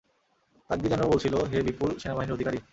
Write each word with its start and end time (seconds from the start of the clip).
তাকদীর 0.69 0.91
যেন 0.93 1.03
বলছিল, 1.05 1.33
হে 1.51 1.57
বিপুল 1.61 1.89
সেনাবাহিনীর 1.97 2.35
অধিকারী। 2.35 2.59